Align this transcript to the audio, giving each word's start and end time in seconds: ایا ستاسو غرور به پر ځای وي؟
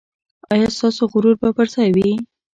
ایا 0.53 0.67
ستاسو 0.77 1.03
غرور 1.11 1.35
به 1.41 1.49
پر 1.57 1.65
ځای 1.73 1.89
وي؟ 1.95 2.11